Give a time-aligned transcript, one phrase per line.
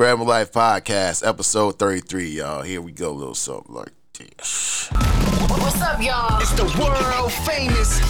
[0.00, 2.62] Scramble Life Podcast, episode 33, y'all.
[2.62, 4.88] Here we go, a little something like this.
[4.88, 6.40] What's up, y'all?
[6.40, 8.00] It's the world famous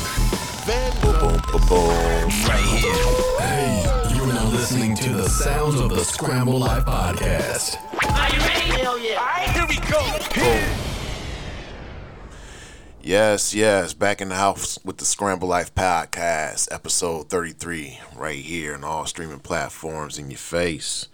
[0.64, 2.28] Boom, boom, boom, boom.
[2.46, 2.94] right here.
[3.40, 7.76] Hey, you are now listening to the sounds of the Scramble Life Podcast.
[8.04, 8.80] Are you ready?
[8.80, 9.16] Hell yeah.
[9.18, 10.76] All right, here we go.
[13.02, 18.74] Yes, yes, back in the house with the Scramble Life Podcast, episode 33, right here
[18.74, 21.08] on all streaming platforms in your face.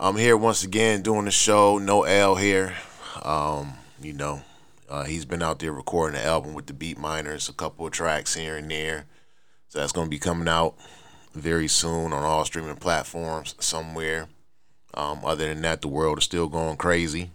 [0.00, 2.76] I'm here once again doing the show, no L here.
[3.20, 4.42] Um, you know,
[4.88, 8.36] uh, he's been out there recording the album with the Beatminerz, a couple of tracks
[8.36, 9.06] here and there.
[9.68, 10.76] So that's going to be coming out
[11.34, 14.28] very soon on all streaming platforms somewhere.
[14.94, 17.32] Um, other than that, the world is still going crazy.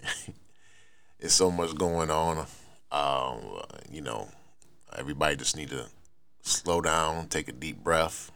[1.18, 2.46] There's so much going on.
[2.92, 3.40] Um,
[3.90, 4.28] you know,
[4.96, 5.86] everybody just need to
[6.42, 8.30] slow down, take a deep breath,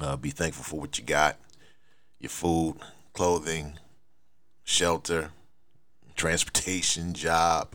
[0.00, 1.36] uh, be thankful for what you got,
[2.22, 2.76] your food,
[3.12, 3.78] clothing,
[4.64, 5.30] shelter,
[6.16, 7.74] transportation, job.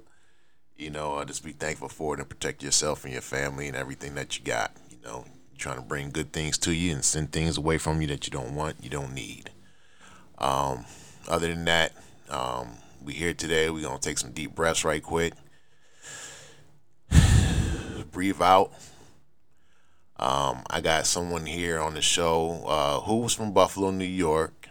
[0.76, 3.76] You know, uh, just be thankful for it and protect yourself and your family and
[3.76, 4.72] everything that you got.
[4.90, 5.26] You know,
[5.58, 8.32] trying to bring good things to you and send things away from you that you
[8.32, 9.50] don't want, you don't need.
[10.38, 10.86] Um,
[11.28, 11.94] other than that,
[12.30, 12.70] um,
[13.04, 13.70] we here today.
[13.70, 15.34] We're gonna take some deep breaths right quick.
[18.12, 18.72] Breathe out.
[20.20, 24.70] Um, I got someone here on the show uh, who was from Buffalo, New York.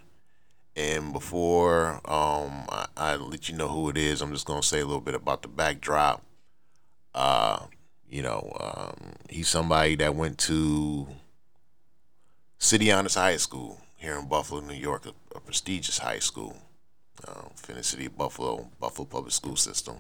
[0.74, 4.80] And before um, I, I let you know who it is, I'm just gonna say
[4.80, 6.22] a little bit about the backdrop.
[7.14, 7.60] Uh,
[8.08, 11.08] you know, um, he's somebody that went to
[12.58, 16.56] City Honors High School here in Buffalo, New York, a, a prestigious high school
[17.26, 19.96] uh, in the city Buffalo, Buffalo Public School System.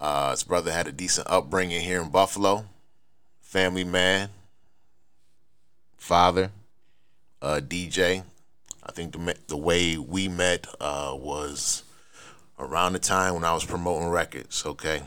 [0.00, 2.66] Uh, his brother had a decent upbringing here in Buffalo,
[3.48, 4.28] family man,
[5.96, 6.50] father,
[7.40, 8.22] uh, DJ.
[8.82, 11.82] I think the the way we met uh, was
[12.58, 14.66] around the time when I was promoting records.
[14.66, 15.00] Okay,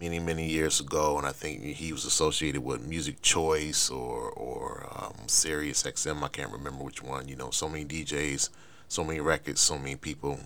[0.00, 4.86] many many years ago, and I think he was associated with Music Choice or or
[4.96, 6.22] um, Sirius XM.
[6.22, 7.26] I can't remember which one.
[7.26, 8.50] You know, so many DJs,
[8.86, 10.38] so many records, so many people.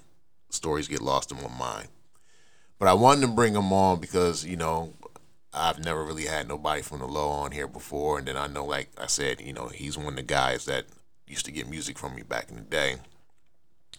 [0.48, 1.88] Stories get lost in my mind.
[2.78, 4.94] But I wanted to bring him on because you know
[5.54, 8.64] I've never really had nobody from the low on here before, and then I know,
[8.64, 10.86] like I said, you know, he's one of the guys that
[11.26, 12.96] used to get music from me back in the day.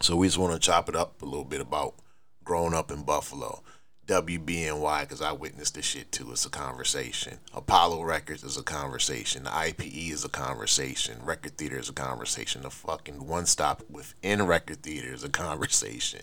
[0.01, 1.95] So we just want to chop it up a little bit about
[2.43, 3.61] growing up in Buffalo.
[4.05, 6.33] WBNY, because I witnessed this shit too.
[6.33, 7.37] It's a conversation.
[7.53, 9.45] Apollo Records is a conversation.
[9.45, 11.23] The IPE is a conversation.
[11.23, 12.63] Record Theater is a conversation.
[12.63, 16.19] The fucking one stop within Record Theater is a conversation.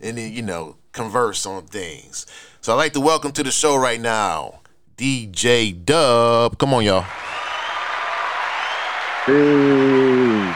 [0.00, 2.24] And then, you know, converse on things.
[2.60, 4.60] So I'd like to welcome to the show right now,
[4.96, 6.58] DJ Dub.
[6.58, 7.04] Come on, y'all.
[9.26, 10.54] Hey,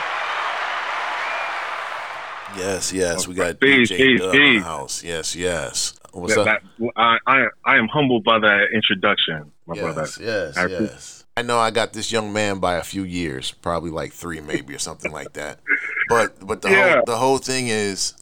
[2.56, 3.28] Yes, yes.
[3.28, 5.04] We got DJ peace, Dub in the house.
[5.04, 5.94] Yes, yes.
[6.12, 6.62] What's that, up?
[6.78, 10.08] that, I, I I am humbled by that introduction, my yes, brother.
[10.20, 11.24] Yes, I yes.
[11.36, 14.74] I know I got this young man by a few years, probably like three, maybe
[14.74, 15.60] or something like that.
[16.08, 16.94] But but the Yeah.
[16.94, 18.14] whole the whole thing is,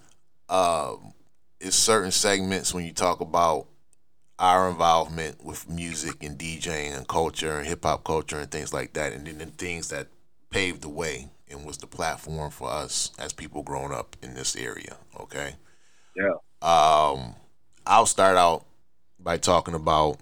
[0.49, 1.15] um,
[1.61, 3.69] is certain segments when you talk about
[4.39, 8.93] our involvement with music and DJing and culture and hip hop culture and things like
[8.95, 10.09] that, and then the things that
[10.51, 14.57] paved the way and was the platform for us as people growing up in this
[14.57, 14.97] area.
[15.21, 15.55] Okay.
[16.15, 16.33] Yeah.
[16.63, 17.35] Um,
[17.87, 18.65] I'll start out
[19.19, 20.19] by talking about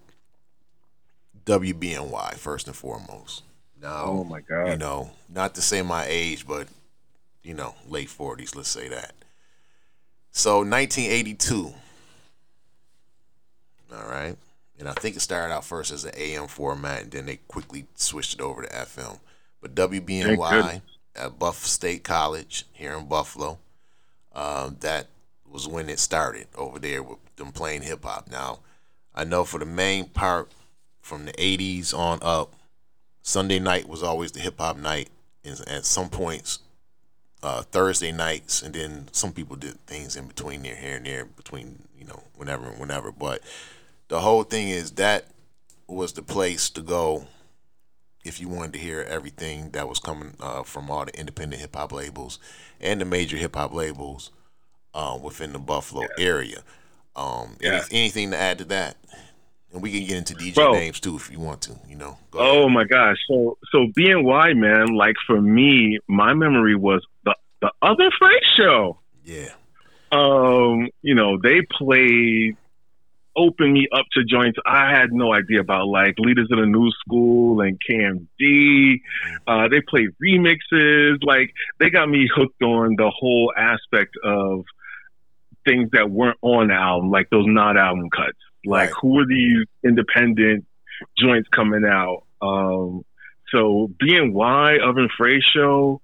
[1.47, 3.43] WBNY first and foremost.
[3.81, 4.69] Now, Oh my God.
[4.69, 6.69] you know, not to say my age, but
[7.43, 9.13] you know, late forties, let's say that.
[10.31, 11.75] So 1982.
[13.95, 14.37] All right.
[14.79, 17.87] And I think it started out first as an AM format and then they quickly
[17.95, 19.21] switched it over to FM.
[19.61, 20.83] But WBNY
[21.17, 23.59] at Buff State College here in Buffalo,
[24.35, 25.07] um, that
[25.49, 28.29] was when it started over there with them playing hip hop.
[28.31, 28.59] Now,
[29.15, 30.51] I know for the main part
[31.01, 32.55] from the 80s on up,
[33.23, 35.09] Sunday night was always the hip hop night.
[35.45, 36.59] And at some points,
[37.45, 41.27] uh, Thursday nights, and then some people did things in between there, here and there,
[41.27, 43.13] between you know whenever and whenever.
[43.13, 43.43] But
[44.09, 45.27] the whole thing is that
[45.87, 47.27] was the place to go
[48.25, 51.77] if you wanted to hear everything that was coming uh, from all the independent hip
[51.77, 52.39] hop labels
[52.81, 54.31] and the major hip hop labels
[54.95, 56.63] uh, within the Buffalo area.
[57.17, 57.83] Um, Yeah.
[57.91, 58.97] any- anything to add to that?
[59.73, 60.73] And we can get into DJ Bro.
[60.75, 61.73] names too if you want to.
[61.89, 62.17] You know.
[62.31, 62.57] Go ahead.
[62.57, 63.17] Oh my gosh.
[63.29, 68.99] So so BNY man, like for me, my memory was the the other Frank show.
[69.25, 69.49] Yeah.
[70.13, 72.57] Um, you know, they played
[73.37, 76.91] opened me up to joints I had no idea about, like Leaders of the New
[77.01, 79.01] School and KMD.
[79.47, 81.17] Uh, they played remixes.
[81.23, 84.65] Like they got me hooked on the whole aspect of
[85.67, 88.39] things that weren't on the album, like those not album cuts.
[88.67, 88.95] Like Right.
[89.01, 90.65] who are these independent
[91.19, 92.25] joints coming out?
[92.41, 93.03] Um,
[93.51, 96.01] so BNY Oven Frey show,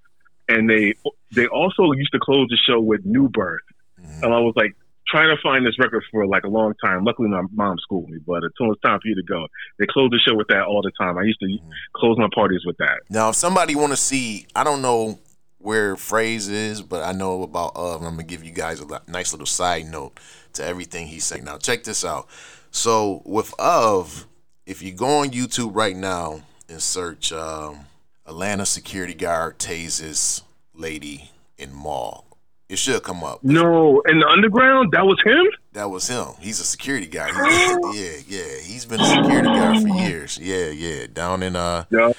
[0.49, 0.95] and they
[1.33, 3.61] they also used to close the show with New Birth,
[4.01, 4.23] Mhm.
[4.25, 4.75] and I was like
[5.11, 7.05] trying to find this record for like a long time.
[7.05, 9.47] Luckily, my mom schooled me, but until it was time for you to go,
[9.79, 11.19] they close the show with that all the time.
[11.19, 11.59] I used to
[11.97, 13.01] close my parties with that.
[13.09, 15.19] Now, if somebody want to see, I don't know
[15.59, 18.01] where Phrase is, but I know about Of.
[18.01, 20.19] and I'm gonna give you guys a nice little side note
[20.55, 21.45] to everything he's saying.
[21.45, 22.29] Now, check this out.
[22.71, 24.27] So with Of,
[24.67, 27.81] if you go on YouTube right now and search um,
[28.27, 30.43] Atlanta security guard tases
[30.75, 32.30] lady in mall,
[32.71, 33.43] it should come up.
[33.43, 35.45] No, in the underground, that was him.
[35.73, 36.29] That was him.
[36.41, 37.27] He's a security guy.
[37.27, 37.35] He-
[38.01, 38.59] yeah, yeah.
[38.63, 40.39] He's been a security guy for years.
[40.41, 41.07] Yeah, yeah.
[41.13, 42.13] Down in uh, No,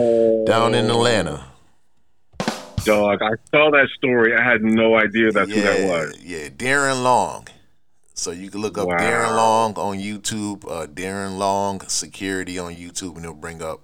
[0.46, 1.46] down in Atlanta.
[2.86, 3.20] dog.
[3.22, 4.36] I saw that story.
[4.36, 6.20] I had no idea that's yeah, who that was.
[6.24, 7.48] Yeah, Darren Long.
[8.14, 8.98] So you can look up Wow.
[8.98, 13.84] Darren Long on YouTube, uh, Darren Long Security on YouTube, and it'll bring up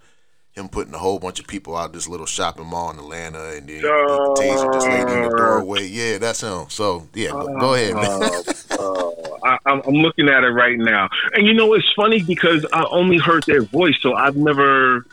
[0.57, 3.69] him putting a whole bunch of people out this little shopping mall in Atlanta, and
[3.69, 5.87] then the taser just laid in the doorway.
[5.87, 6.65] Yeah, that's him.
[6.69, 8.23] So yeah, go, go ahead, man.
[8.23, 12.23] Uh, uh, I, I'm, I'm looking at it right now, and you know it's funny
[12.23, 15.05] because I only heard their voice, so I've never,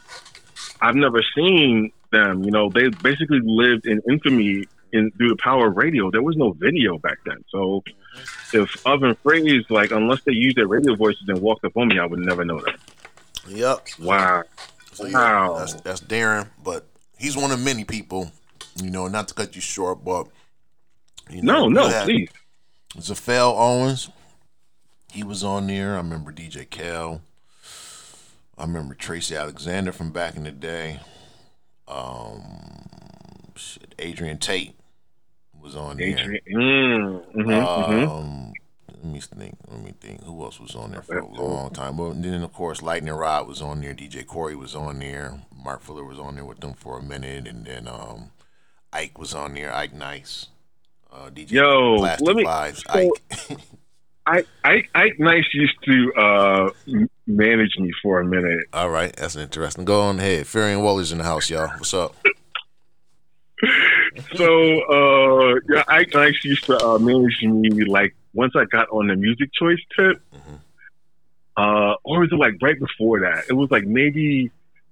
[0.80, 2.42] I've never seen them.
[2.44, 6.10] You know, they basically lived in infamy in through the power of radio.
[6.10, 7.84] There was no video back then, so
[8.52, 11.98] if Oven Phrase, like, unless they used their radio voices and walked up on me,
[11.98, 12.76] I would never know them.
[13.48, 13.88] Yep.
[14.00, 14.44] Wow.
[14.94, 15.12] So yeah,
[15.48, 15.58] Wow.
[15.58, 16.86] that's that's Darren, but
[17.18, 18.30] he's one of many people.
[18.82, 20.26] You know, not to cut you short, but
[21.30, 22.28] you know, No, no, you please.
[22.96, 24.10] Zafel Owens,
[25.12, 25.94] he was on there.
[25.94, 27.20] I remember DJ Kel.
[28.56, 31.00] I remember Tracy Alexander from back in the day.
[31.88, 32.42] Um,
[33.56, 34.74] shit, Adrian Tate
[35.60, 36.06] was on there.
[36.06, 36.40] Adrian.
[36.52, 38.08] Mm, mhm, mhm.
[38.08, 38.52] Um,
[39.04, 39.56] let me think.
[39.68, 40.24] Let me think.
[40.24, 41.96] Who else was on there for a long time?
[41.98, 43.94] Well, and then of course Lightning Rod was on there.
[43.94, 45.40] DJ Corey was on there.
[45.64, 48.30] Mark Fuller was on there with them for a minute, and then um,
[48.92, 49.72] Ike was on there.
[49.74, 50.46] Ike Nice.
[51.12, 52.82] Uh, DJ Yo, Plastic let me- Vibes.
[52.90, 53.12] so-
[53.50, 53.58] Ike.
[54.26, 56.70] I, I, Ike Nice used to uh,
[57.26, 58.60] manage me for a minute.
[58.72, 59.84] All right, that's interesting.
[59.84, 60.46] Go on ahead.
[60.46, 61.68] Furion Waller's in the house, y'all.
[61.76, 62.16] What's up?
[64.36, 69.06] So uh, yeah, Ike Nice used to uh, manage me like once I got on
[69.08, 70.60] the music choice tip, Mhm.
[71.56, 73.44] uh, or was it like right before that?
[73.48, 74.50] It was like maybe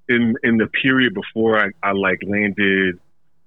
[0.09, 2.99] in in the period before I, I like landed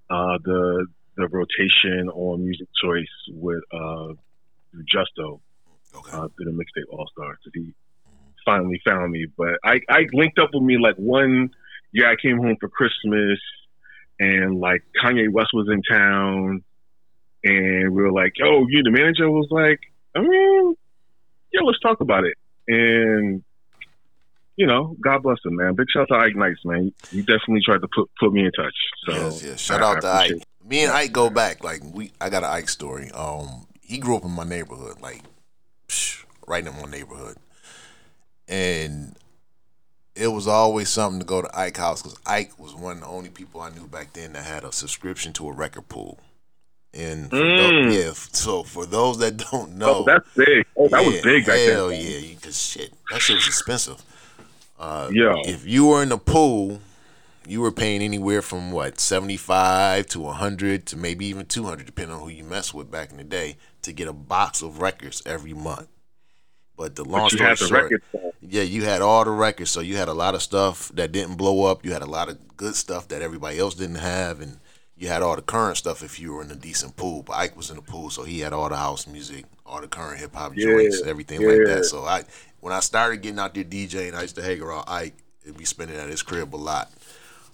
[0.10, 0.86] uh, the
[1.18, 4.14] the rotation on music choice with uh,
[4.92, 5.42] Justo
[5.96, 6.12] Okay.
[6.18, 7.38] uh, through the mixtape All Stars.
[7.46, 7.74] That he
[8.46, 11.52] finally found me, but I I linked up with me like one
[11.94, 12.10] year.
[12.10, 13.40] I came home for Christmas,
[14.20, 16.64] and like Kanye West was in town,
[17.46, 19.80] and we were like, "Yo, you the manager?" Was like,
[20.16, 20.76] "I mean,
[21.54, 22.38] yeah, let's talk about it."
[22.68, 23.44] And
[24.58, 25.76] you know, God bless him, man.
[25.76, 26.92] Big shout out to Ike Nice, man.
[27.12, 28.76] He definitely tried to put put me in touch.
[29.06, 29.60] So yes, yes.
[29.60, 30.44] Shout I- out to Ike.
[30.68, 31.64] Me and Ike go back.
[31.64, 33.12] Like we, I got an Ike story.
[33.12, 35.22] Um, he grew up in my neighborhood, like
[35.88, 37.38] psh, right in my neighborhood,
[38.48, 39.16] and
[40.16, 43.08] it was always something to go to Ike house because Ike was one of the
[43.08, 46.18] only people I knew back then that had a subscription to a record pool.
[46.96, 47.90] And for Mm.
[47.90, 50.66] tho- yeah, so for those that don't know, Oh, that's big.
[50.78, 52.02] Oh, that was big back hell then.
[52.02, 54.02] yeah, because shit, that shit was expensive.
[54.80, 55.42] Uh, Yo.
[55.46, 56.80] if you were in the pool,
[57.48, 61.86] you were paying anywhere from what seventy five to hundred to maybe even two hundred,
[61.86, 64.82] depending on who you mess with back in the day, to get a box of
[64.82, 65.88] records every month.
[66.78, 68.04] But the long But you story had the short, record.
[68.42, 71.36] yeah, you had all the records, so you had a lot of stuff that didn't
[71.36, 71.86] blow up.
[71.86, 74.60] You had a lot of good stuff that everybody else didn't have, and
[74.98, 77.24] you had all the current stuff if you were in a decent pool.
[77.24, 79.88] But Ike was in the pool, so he had all the house music, all the
[79.88, 81.86] current hip hop Yeah, joints, everything like that.
[81.86, 82.24] So I,
[82.62, 85.16] when I started getting out there DJing, I used to hang around Ike.
[85.44, 86.92] It'd be spending at his crib a lot,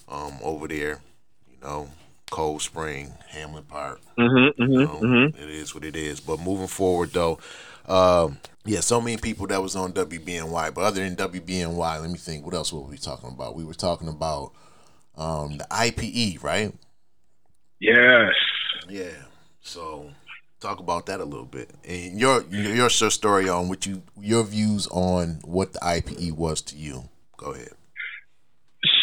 [0.07, 1.01] um, over there,
[1.49, 1.89] you know,
[2.29, 3.99] Cold Spring, Hamlin Park.
[4.17, 5.43] Mm-hmm, mm-hmm, know, mm-hmm.
[5.43, 6.21] It is what it is.
[6.21, 7.39] But moving forward, though,
[7.87, 10.73] um, yeah, so many people that was on WBNY.
[10.73, 12.45] But other than WBNY, let me think.
[12.45, 13.55] What else were we talking about?
[13.55, 14.53] We were talking about
[15.17, 16.73] um, the IPE, right?
[17.81, 18.33] Yes.
[18.87, 19.25] Yeah.
[19.61, 20.11] So
[20.59, 24.43] talk about that a little bit and your your your story on what you your
[24.43, 27.09] views on what the IPE was to you.
[27.37, 27.73] Go ahead.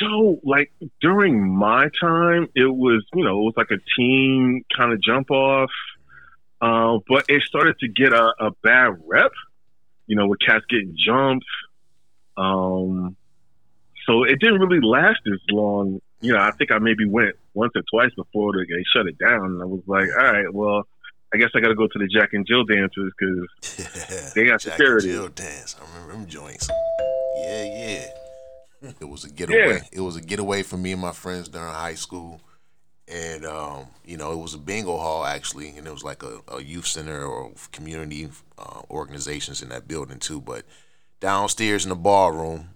[0.00, 0.70] So, like
[1.00, 5.30] during my time, it was you know it was like a team kind of jump
[5.30, 5.70] off,
[6.60, 9.32] uh, but it started to get a, a bad rep.
[10.06, 11.46] you know, with cats getting jumped.
[12.36, 13.16] Um,
[14.06, 16.00] so it didn't really last as long.
[16.20, 19.18] You know, I think I maybe went once or twice before they they shut it
[19.18, 19.44] down.
[19.44, 20.84] And I was like, all right, well,
[21.34, 24.60] I guess I got to go to the Jack and Jill dances because They got
[24.60, 25.10] Jack security.
[25.10, 25.76] And Jill dance.
[25.80, 26.70] I remember them joints.
[27.36, 28.92] Yeah, yeah.
[29.00, 29.58] It was a getaway.
[29.58, 29.80] Yeah.
[29.92, 32.40] It was a getaway for me and my friends during high school.
[33.08, 36.40] And um, you know, it was a bingo hall actually, and it was like a,
[36.48, 40.40] a youth center or community uh, organizations in that building too.
[40.40, 40.64] But
[41.18, 42.68] downstairs in the ballroom,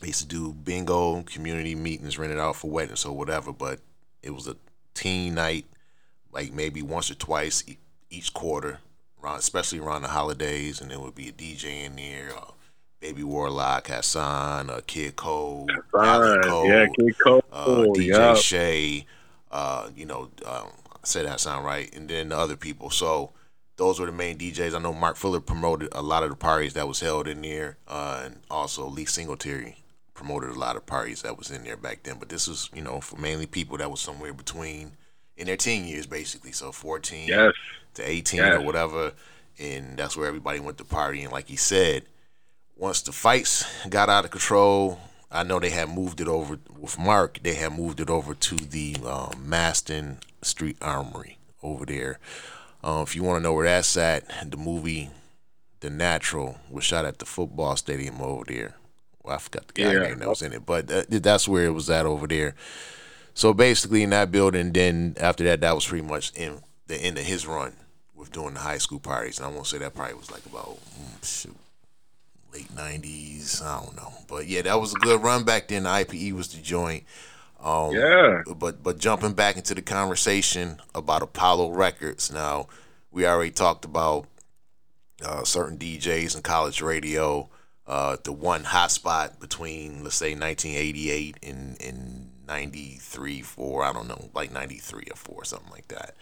[0.00, 3.52] they used to do bingo, community meetings, rented out for weddings or whatever.
[3.52, 3.80] But
[4.22, 4.56] it was a
[4.94, 5.66] teen night,
[6.32, 7.62] like maybe once or twice
[8.10, 8.80] each quarter,
[9.22, 12.30] around, especially around the holidays, and there would be a DJ in there.
[12.36, 12.50] Uh,
[13.00, 16.42] Baby Warlock, Hassan, uh, Kid Cole, fine.
[16.42, 17.44] Cole, Yeah, Kid Cole.
[17.52, 18.34] uh, DJ yeah.
[18.34, 19.06] Shay,
[19.50, 22.88] uh, you know, um, I said that sound right, and then the other people.
[22.88, 23.32] So
[23.76, 24.74] those were the main DJs.
[24.74, 27.76] I know Mark Fuller promoted a lot of the parties that was held in there,
[27.86, 29.76] uh, and also Lee Singletary
[30.14, 32.16] promoted a lot of parties that was in there back then.
[32.18, 34.92] But this was, you know, for mainly people that was somewhere between
[35.36, 36.52] in their teen years, basically.
[36.52, 37.52] So 14 Yes.
[37.94, 38.54] to 18 Yes.
[38.54, 39.12] or whatever,
[39.58, 41.22] and that's where everybody went to party.
[41.22, 42.04] And like he said,
[42.76, 46.98] once the fights got out of control, I know they had moved it over with
[46.98, 47.40] Mark.
[47.42, 52.18] They had moved it over to the um, Masten Street Armory over there.
[52.84, 55.10] Uh, if you want to know where that's at, the movie
[55.80, 58.74] The Natural was shot at the football stadium over there.
[59.24, 59.98] Well, I forgot the guy Yeah.
[60.00, 62.54] name that was in it, but that, that's where it was at over there.
[63.34, 67.18] So basically, in that building, then after that, that was pretty much in the end
[67.18, 67.72] of his run
[68.14, 69.38] with doing the high school parties.
[69.38, 71.56] And I won't say that probably was like about mm, shoot,
[72.52, 73.62] late '90s.
[73.62, 75.84] I don't know, but yeah, that was a good run back then.
[75.84, 77.04] The IPE was the joint.
[77.60, 78.42] Um, Yeah.
[78.54, 82.30] But but jumping back into the conversation about Apollo Records.
[82.30, 82.68] Now
[83.10, 84.26] we already talked about
[85.24, 87.48] uh, certain DJs and college radio.
[87.86, 93.84] Uh, the one hotspot between let's say 1988 and and 93, four.
[93.84, 96.14] I don't know, like 93 or four, something like that.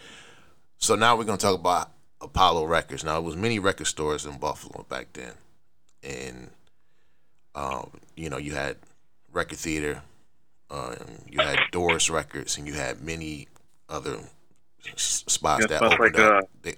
[0.79, 1.91] So now we're gonna talk about
[2.21, 3.05] Apollo Records.
[3.05, 5.33] Now it was many record stores in Buffalo back then,
[6.03, 6.51] and
[7.55, 8.77] um, you know you had
[9.33, 10.03] Record Theater,
[10.71, 10.97] uh,
[11.31, 13.47] you had Doris Records, and you had many
[13.89, 14.19] other
[14.97, 16.45] s- spots Yeah, that opened like, up.
[16.45, 16.75] uh, They-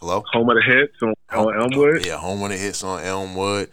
[0.00, 0.24] hello.
[0.32, 2.04] Home of the hits on, on Elmwood.
[2.04, 3.70] Yeah, home of the hits on Elmwood.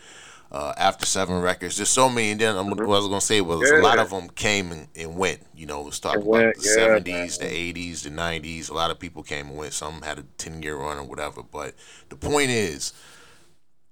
[0.52, 2.32] Uh, after seven records, there's so many.
[2.32, 4.88] And then I'm, what I was gonna say was a lot of them came and,
[4.98, 5.40] and went.
[5.56, 8.70] You know, let's talk And about went, the yeah, '70s, the '80s, the '90s.
[8.70, 9.72] A lot of people came and went.
[9.72, 11.42] Some had a ten year run or whatever.
[11.42, 11.76] But
[12.10, 12.92] the point is,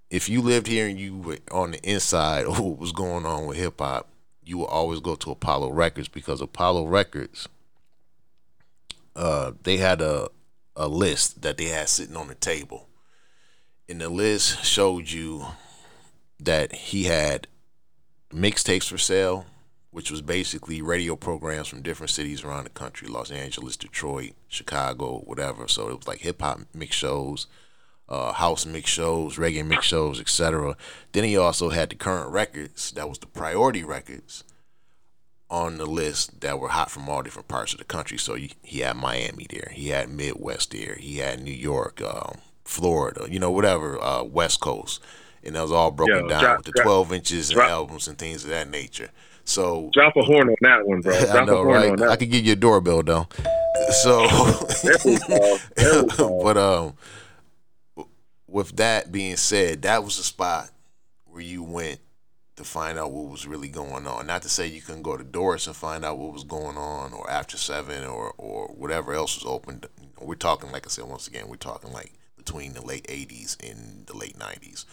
[0.10, 3.46] if you lived here and you were on the inside of what was going on
[3.46, 4.10] with hip hop,
[4.44, 7.48] you will always go to Apollo Records because Apollo Records,
[9.16, 10.28] uh, they had a
[10.76, 12.90] a list that they had sitting on the table,
[13.88, 15.46] and the list showed you
[16.40, 17.48] that he had
[18.32, 19.46] mixtapes for sale,
[19.92, 25.20] which was basically radio programs from different cities around the country, Los Angeles, Detroit, Chicago,
[25.20, 25.68] whatever.
[25.68, 27.48] So it was like hip hop mix shows,
[28.08, 30.76] uh, house mix shows, reggae mix shows, etc.
[31.12, 34.44] Then he also had the current records, that was the priority records
[35.50, 38.18] on the list that were hot from all different parts of the country.
[38.18, 43.28] So he, had Miami there, he had Midwest there, he had New York, um, Florida,
[43.30, 45.02] you know, whatever, uh, West Coast.
[45.44, 47.70] And that was all broken Yo, down drop- with the drop- 12 inches and drop-
[47.70, 49.10] albums and things of that nature.
[49.46, 51.18] So Drop a horn on that one, bro.
[51.20, 51.90] Drop I know, a horn right?
[51.92, 52.10] on that.
[52.10, 53.28] I could give you a doorbell though.
[54.04, 54.28] So,
[54.84, 55.58] There we go.
[55.76, 56.44] There we go.
[56.44, 56.94] but um,
[58.48, 60.70] with that being said, that was the spot
[61.26, 62.00] where you went
[62.58, 64.28] to find out what was really going on.
[64.28, 67.14] Not to say you couldn't go to Doris and find out what was going on,
[67.14, 69.84] or After Seven, or or whatever else was open.
[70.20, 74.06] We're talking, like I said, once again, we're talking like between the late '80s and
[74.08, 74.86] the late '90s.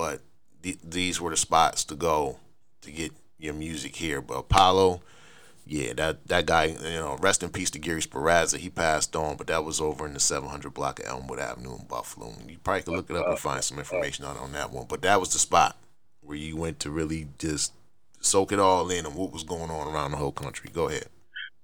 [0.00, 0.22] But
[0.62, 2.38] th- these were the spots to go
[2.80, 4.22] to get your music here.
[4.22, 5.02] But Apollo,
[5.66, 8.56] yeah, that that guy, you know, rest in peace to Gary Sparazza.
[8.56, 11.86] He passed on, but that was over in the 700 block of Elmwood Avenue in
[11.86, 12.32] Buffalo.
[12.40, 14.86] And You probably could look it up and find some information on on that one.
[14.88, 15.76] But that was the spot
[16.22, 17.74] where you went to really just
[18.22, 20.70] soak it all in and what was going on around the whole country.
[20.72, 21.08] Go ahead.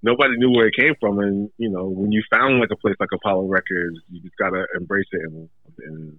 [0.02, 2.97] Nobody knew where it came from, and you know, when you found like a place
[3.00, 6.19] like Apollo Records, you just gotta embrace it and, and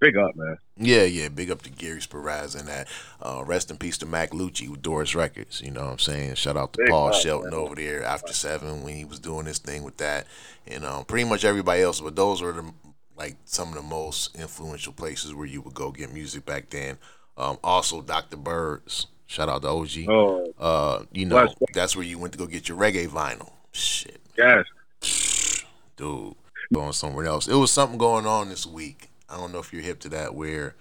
[0.00, 0.58] big up, man.
[0.76, 1.28] Yeah, yeah.
[1.28, 2.88] Big up to Gary Sparazza and that.
[3.20, 5.60] Uh, rest in peace to Mac Lucci with Doris Records.
[5.60, 6.34] You know what I'm saying?
[6.34, 7.58] Shout out to Big Paul up, Shelton man.
[7.58, 10.26] over there after seven when he was doing his thing with that.
[10.66, 12.00] And um, pretty much everybody else.
[12.00, 12.72] But those were the
[13.16, 16.98] like some of the most influential places where you would go get music back then.
[17.36, 18.36] Um, also, Dr.
[18.36, 19.06] Birds.
[19.26, 20.08] Shout out to OG.
[20.08, 23.50] Oh, Uh, you know, that's where you went to go get your reggae vinyl.
[23.72, 25.64] Shit yes.
[25.96, 26.34] dude,
[26.72, 27.48] going somewhere else.
[27.48, 29.10] It was something going on this week.
[29.28, 30.74] I don't know if you're hip to that, where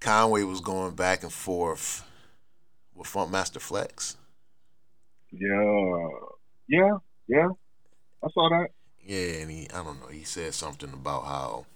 [0.00, 2.04] Conway was going back and forth
[2.94, 4.16] with Funk Master Flex.
[5.30, 6.08] Yeah,
[6.68, 7.48] yeah, yeah.
[8.22, 8.68] I saw that.
[9.02, 11.66] Yeah, and he I don't know, he said something about how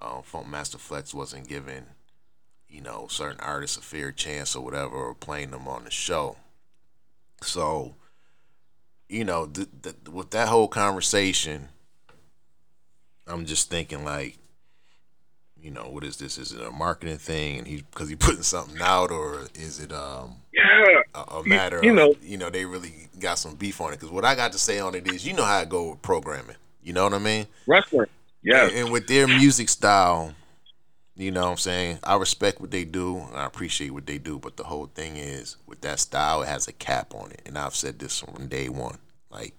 [0.00, 1.86] um, Funk Master Flex wasn't giving,
[2.68, 6.36] you know, certain artists a fair chance or whatever, or playing them on the show.
[7.42, 7.94] So,
[9.08, 11.68] you know, th- th- with that whole conversation,
[13.26, 14.38] I'm just thinking like,
[15.62, 16.38] you know, what is this?
[16.38, 19.92] Is it a marketing thing, and he because he putting something out, or is it
[19.92, 23.80] um Yeah, a, a matter you of know- you know they really got some beef
[23.80, 23.96] on it?
[23.96, 26.02] Because what I got to say on it is, you know how I go with
[26.02, 26.56] programming.
[26.82, 27.46] You know what I mean?
[27.66, 28.06] wrestling.
[28.42, 30.32] Yeah, And, and with their music style,
[31.16, 31.98] you know what I'm saying?
[32.04, 35.16] I respect what they do and I appreciate what they do, but the whole thing
[35.16, 37.42] is with that style, it has a cap on it.
[37.44, 38.98] And I've said this from day one.
[39.28, 39.54] Like,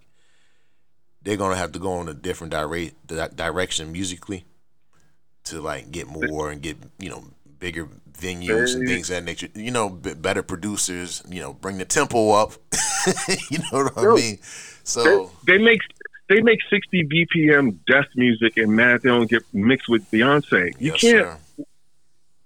[1.22, 4.46] they're going to have to go in a different dire- di- direction musically
[5.50, 7.24] to, like, get more and get, you know,
[7.60, 7.88] bigger
[8.20, 9.48] venues and things of that nature.
[9.56, 12.54] You know, b- better producers, you know, bring the tempo up.
[13.50, 14.40] you know what I mean?
[14.84, 15.82] So, they, they make
[16.30, 20.74] they make 60 BPM death music and mad they don't get mixed with Beyonce.
[20.80, 21.28] You yes, can't.
[21.28, 21.66] sir.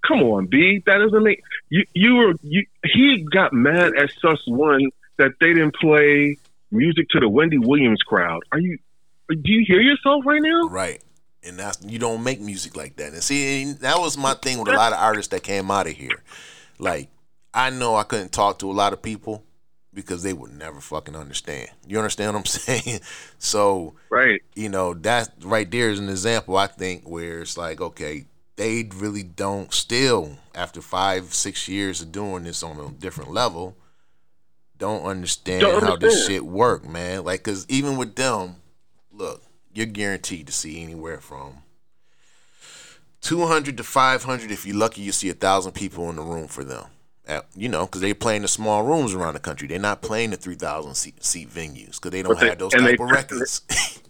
[0.06, 0.82] Come on, B.
[0.84, 1.84] That doesn't make you.
[1.94, 2.66] You were you.
[2.84, 6.36] He got mad at Sus One that they didn't play
[6.70, 8.42] music to the Wendy Williams crowd.
[8.52, 8.78] Are you?
[9.30, 10.68] Do you hear yourself right now?
[10.68, 11.02] Right.
[11.46, 13.12] And that's you don't make music like that.
[13.12, 15.86] And see, and that was my thing with a lot of artists that came out
[15.86, 16.22] of here.
[16.78, 17.08] Like,
[17.52, 19.44] I know I couldn't talk to a lot of people
[19.92, 21.68] because they would never fucking understand.
[21.86, 23.00] You understand what I'm saying?
[23.38, 24.42] So, Right.
[24.56, 28.24] you know, that right there is an example I think where it's like, okay,
[28.56, 33.76] they really don't still after five, six years of doing this on a different level,
[34.78, 37.24] don't understand Don't how this shit work, man.
[37.24, 38.56] Like, cause even with them,
[39.12, 39.42] look,
[39.74, 41.58] you're guaranteed to see anywhere from
[43.20, 46.62] 200 to 500 if you're lucky you see a thousand people in the room for
[46.64, 46.84] them.
[47.26, 49.66] At- you know because they're playing the small rooms around the country.
[49.66, 52.82] They're not playing the 3000 seat, seat venues because they don't they- have those type
[52.98, 53.62] they- of records.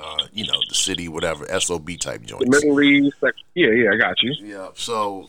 [0.00, 2.48] Uh, you know the city whatever sob type The joints.
[2.48, 3.16] Middle East.
[3.20, 4.32] Like, yeah, yeah, I got you.
[4.44, 5.28] yeah so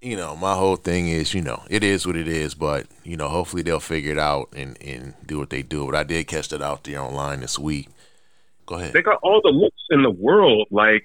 [0.00, 3.18] you know my whole thing is you know it is what it is but you
[3.18, 5.84] know hopefully they'll figure it out and, and do what they do.
[5.84, 7.88] But i did catch that out there online this week
[8.66, 10.68] go ahead They got all the looks in the world.
[10.70, 11.04] Like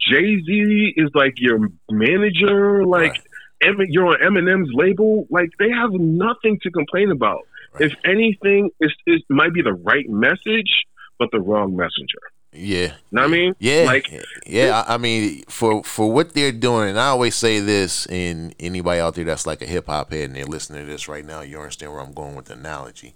[0.00, 2.84] Jay Z is like your manager.
[2.86, 3.22] Like Right.
[3.64, 5.26] Em- you're on Eminem's label.
[5.30, 7.40] Like they have nothing to complain about.
[7.72, 7.90] Right.
[7.90, 10.84] If anything, it's, it might be the right message,
[11.18, 12.22] but the wrong messenger.
[12.52, 13.54] yeah Know what I mean?
[13.58, 14.06] Yeah, Like
[14.46, 14.84] yeah.
[14.86, 19.00] I I mean, for for what they're doing, and I always say this, and anybody
[19.00, 21.40] out there that's like a hip hop head and they're listening to this right now,
[21.42, 23.14] you understand where I'm going with the analogy.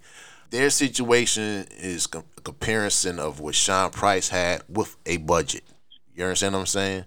[0.53, 5.63] Their situation is com- a comparison of what Sean Price had with a budget.
[6.15, 7.05] You understand what I'm saying?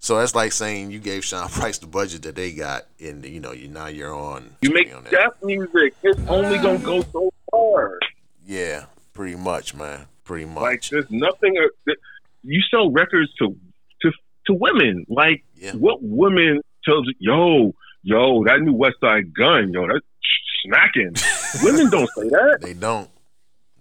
[0.00, 3.40] So that's like saying you gave Sean Price the budget that they got, and you
[3.40, 4.50] know, you now you're on.
[4.60, 7.98] you make on death music, it's only gonna go so far.
[8.46, 10.04] Yeah, pretty much, man.
[10.24, 10.62] Pretty much.
[10.62, 11.56] Like there's nothing.
[11.56, 11.92] uh,
[12.42, 13.56] You sell records to
[14.02, 14.12] to
[14.48, 15.06] to women.
[15.08, 15.72] Like Yeah.
[15.72, 20.04] what woman tells you, yo, yo, that new Westside Gunn, yo, that's
[20.66, 21.14] smacking.
[21.62, 22.58] women don't say that.
[22.60, 23.10] they don't.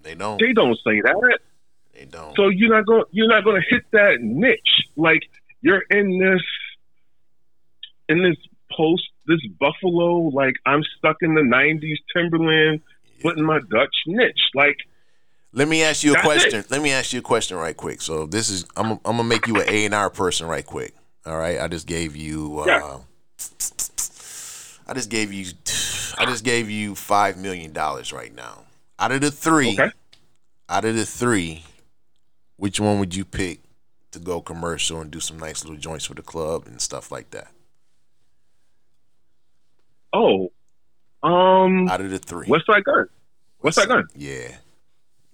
[0.02, 0.38] They don't.
[0.40, 1.40] They don't say that.
[1.94, 2.36] They don't.
[2.36, 3.04] So you're not going.
[3.12, 4.88] You're not going to hit that niche.
[4.96, 5.22] Like
[5.62, 6.42] you're in this
[8.10, 8.36] in this
[8.76, 10.30] post this Buffalo.
[10.34, 12.82] Like I'm stuck in the '90s Timberland,
[13.22, 14.42] putting my Dutch niche.
[14.54, 14.78] Like
[15.54, 16.66] Let me ask you a question.
[16.70, 18.02] Let me ask you a question right quick.
[18.02, 20.94] So this is I'm I'm gonna make you an A and R person right quick.
[21.26, 21.62] All right.
[21.62, 22.60] I just gave you.
[22.60, 22.98] Uh, Yeah.
[24.86, 25.46] I just gave you.
[26.18, 28.64] I just gave you five million dollars right now.
[29.00, 29.90] Out of the three, Okay.
[30.70, 31.64] out of the three,
[32.58, 33.60] which one would you pick
[34.12, 37.32] to go commercial and do some nice little joints for the club and stuff like
[37.32, 37.48] that?
[40.14, 40.52] oh,
[41.24, 43.08] um, Out of the three, Westside Gunn.
[43.72, 44.08] Side Gun.
[44.16, 44.58] Yeah,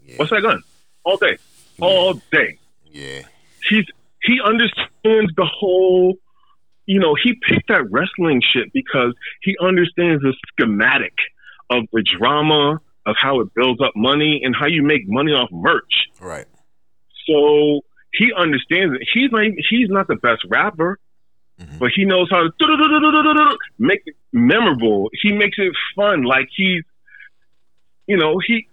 [0.06, 0.64] yeah, Side Gun.
[1.04, 1.38] All day.
[1.82, 2.58] All day.
[2.92, 3.22] yeah,
[3.70, 3.86] He's
[4.24, 6.16] he understands the whole.
[6.92, 11.14] You know, he picked that wrestling shit because he understands the schematic
[11.70, 15.50] of the drama of how it builds up money and how you make money off
[15.52, 15.94] merch.
[16.20, 16.48] right.
[17.28, 17.82] So
[18.14, 19.08] he understands it.
[19.14, 20.98] He's not he's not the best rapper,
[21.62, 21.78] Mhm.
[21.78, 25.10] but he knows how to make it memorable.
[25.22, 26.24] He makes it fun.
[26.24, 26.84] Like he's,
[28.08, 28.68] you know, he.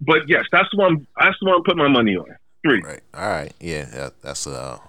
[0.00, 1.06] But yes, that's the one.
[1.18, 2.26] That's the one I'm putting my money on.
[2.66, 2.82] Three.
[2.82, 3.00] Right.
[3.14, 3.52] All right.
[3.60, 4.80] Yeah, that, that's a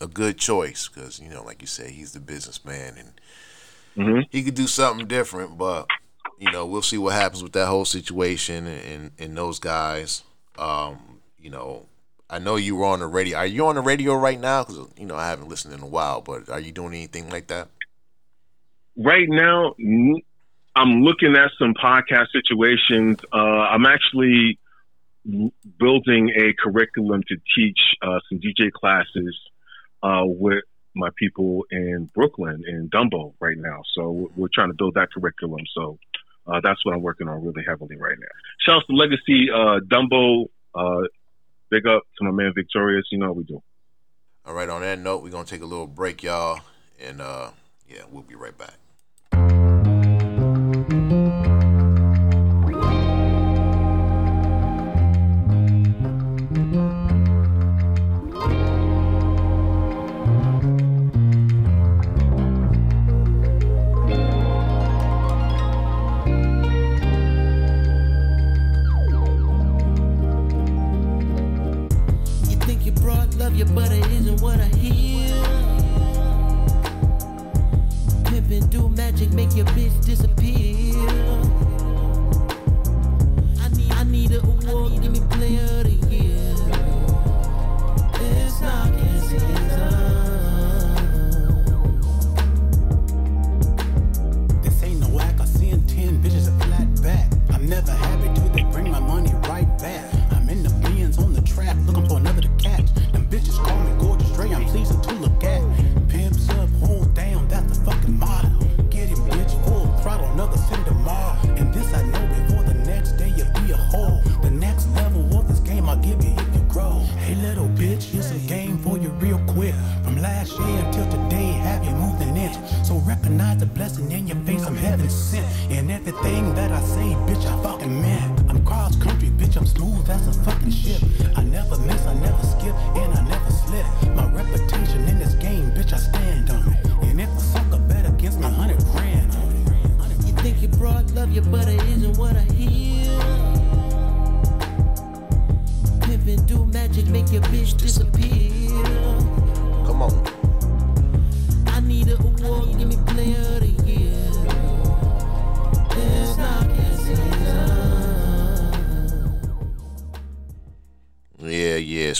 [0.00, 3.20] a good choice because you know, like you said, he's the businessman and
[3.96, 5.58] hmm he could do something different.
[5.58, 5.88] But
[6.38, 10.22] you know, we'll see what happens with that whole situation and and, and those guys.
[10.58, 11.86] Um, you know,
[12.30, 13.38] I know you were on the radio.
[13.38, 14.64] Are you on the radio right now?
[14.64, 16.20] Because you know I haven't listened in a while.
[16.20, 17.68] But are you doing anything like that?
[18.96, 19.74] Right now,
[20.76, 23.18] I'm looking at some podcast situations.
[23.32, 24.58] Uh, I'm actually
[25.78, 29.36] building a curriculum to teach uh, some DJ classes
[30.04, 30.62] uh, with
[30.94, 33.80] my people in Brooklyn in Dumbo right now.
[33.96, 35.62] So we're- trying to build that curriculum.
[35.74, 35.98] So
[36.46, 38.34] uh, that's what I'm working on really heavily right now.
[38.64, 40.46] Shouts to Legacy uh, Dumbo.
[40.74, 41.08] Uh,
[41.70, 43.06] big up to my man Victorious.
[43.10, 43.60] You know we do.
[44.46, 44.68] All right.
[44.68, 46.60] On that note, we're gonna take a little break, y'all,
[47.00, 47.50] and uh,
[47.88, 48.74] yeah, we'll be right back.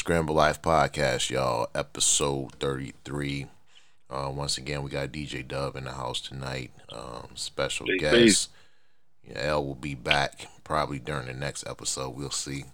[0.04, 1.70] Scramble Life Podcast, y'all.
[1.74, 3.46] Episode 33.
[4.10, 6.72] Uh, once again, we got DJ Dub in the house tonight.
[6.92, 8.14] Um, special Peace, guest.
[8.14, 8.48] peace.
[9.26, 12.10] Yeah, L will be back probably during the next episode.
[12.10, 12.64] We'll see.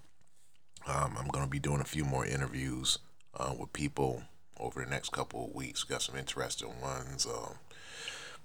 [0.89, 2.99] Um, I'm going to be doing a few more interviews
[3.39, 4.25] uh, with people
[4.59, 5.85] over the next couple of weeks.
[5.85, 7.27] Got some interesting ones.
[7.27, 7.55] Um,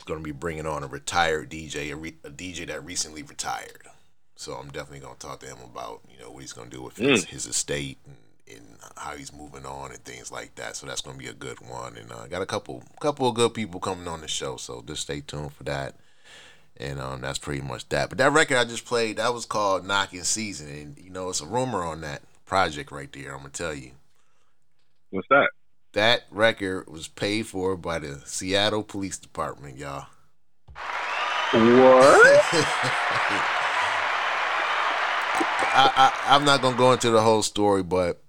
[0.05, 3.87] going to be bringing on a retired DJ, a, re- a DJ that recently retired.
[4.35, 6.77] So I'm definitely going to talk to him about you know what he's going to
[6.77, 8.15] do with his, his estate and,
[8.49, 10.75] and how he's moving on and things like that.
[10.75, 11.97] So that's going to be a good one.
[11.97, 14.57] And uh, got a couple couple of good people coming on the show.
[14.57, 15.95] So just stay tuned for that.
[16.77, 18.09] And um, that's pretty much that.
[18.09, 20.67] But that record I just played, that was called Knocking Season.
[20.69, 23.33] And, you know, it's a rumor on that project right there.
[23.33, 23.91] I'm going to tell you.
[25.11, 25.49] What's that?
[25.93, 30.07] That record was paid for by the Seattle Police Department, y'all.
[31.53, 32.45] What?
[35.77, 35.91] I,
[36.27, 38.21] I, I'm not going to go into the whole story, but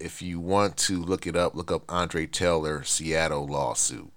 [0.00, 4.10] if you want to look it up, look up Andre Taylor Seattle lawsuit.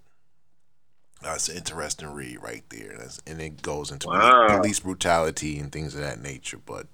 [1.21, 2.95] That's an interesting read right there.
[2.97, 4.47] That's, and it goes into Wow.
[4.57, 6.59] police brutality and things of that nature.
[6.63, 6.87] But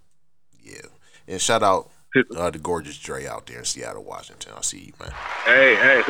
[0.61, 0.81] yeah.
[1.27, 1.89] And shout out
[2.35, 4.53] uh, the gorgeous Dre out there in Seattle, Washington.
[4.55, 5.11] I'll see you, man.
[5.45, 6.03] hey, hey,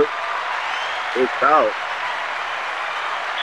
[1.15, 1.72] it's out.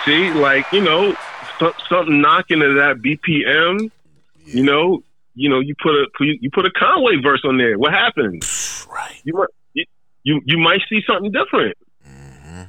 [0.04, 1.16] See, like you know,
[1.58, 3.90] so, something knocking to that BPM.
[4.44, 5.02] You know,
[5.36, 7.78] you know, you put a you, put a Conway verse on there.
[7.78, 8.72] What happens?
[8.88, 9.20] Right.
[9.24, 9.48] You might
[10.22, 11.76] you you, might see something different.
[12.08, 12.62] Mm-hmm.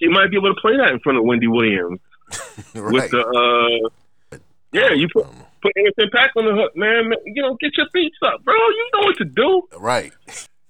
[0.00, 2.00] You might be able to play that in front of Wendy Williams
[2.74, 2.92] right.
[2.92, 3.90] with the
[4.32, 4.38] uh,
[4.72, 4.92] yeah.
[4.92, 5.26] You put
[5.60, 7.10] put Anderson Paak on the hook, man.
[7.10, 7.18] man.
[7.26, 8.54] You know, get your feet up, bro.
[8.54, 9.62] You know what to do.
[9.78, 10.12] right.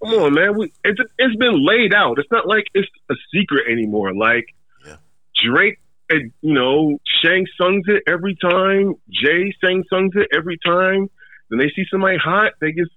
[0.03, 0.57] Come on, man.
[0.59, 2.19] We, it's it's been laid out.
[2.19, 4.15] It's not like it's a secret anymore.
[4.15, 4.47] Like
[4.87, 4.97] Yeah.
[5.45, 5.79] Drake,
[6.11, 8.95] you know, Shang songs it every time.
[9.11, 11.09] Jay Sang songs it every time.
[11.51, 12.91] Then they see somebody hot, they just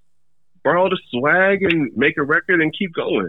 [0.64, 3.28] borrow the swag and make a record and keep going.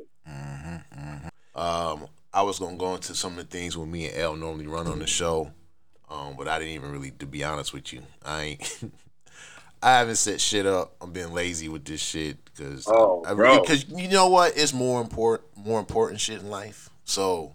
[1.55, 4.67] Um, I was gonna go into some of the things when me and L normally
[4.67, 5.51] run on the show,
[6.09, 8.85] um, but I didn't even really, to be honest with you, I ain't.
[9.83, 10.97] I haven't set shit up.
[11.01, 13.61] I'm being lazy with this shit because Oh, I, bro.
[13.61, 14.57] because you know what?
[14.57, 16.91] It's more important, more important shit in life.
[17.05, 17.55] So